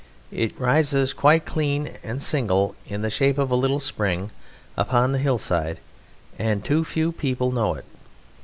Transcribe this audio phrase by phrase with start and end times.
[0.31, 4.31] It rises quite clean and single in the shape of a little spring
[4.75, 5.77] upon the hillside,
[6.39, 7.85] and too few people know it.